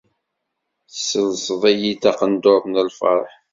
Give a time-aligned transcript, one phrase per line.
[0.89, 3.31] Tesselseḍ-iyi taqendurt n lferḥ.